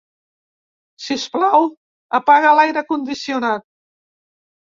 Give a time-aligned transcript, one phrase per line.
[1.07, 1.67] Sisplau,
[2.21, 3.67] apaga l'aire condicionat.